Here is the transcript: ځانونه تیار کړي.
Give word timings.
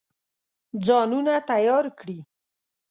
ځانونه 0.85 1.33
تیار 1.49 1.85
کړي. 1.99 2.19